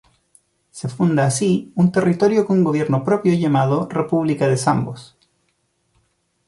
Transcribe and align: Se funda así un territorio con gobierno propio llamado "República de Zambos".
Se 0.71 0.89
funda 0.89 1.27
así 1.27 1.71
un 1.75 1.91
territorio 1.91 2.47
con 2.47 2.63
gobierno 2.63 3.03
propio 3.03 3.35
llamado 3.35 3.87
"República 3.87 4.47
de 4.47 4.57
Zambos". 4.57 5.15